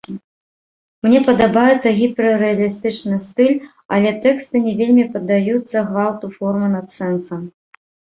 [1.07, 3.59] Мне падабаецца гіперрэалістычны стыль,
[3.97, 7.45] але тэксты не вельмі паддаюцца гвалту формы над сэнсам.